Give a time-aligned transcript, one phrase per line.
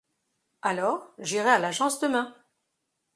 [0.63, 2.33] Alors, j'irai à l'agence demain.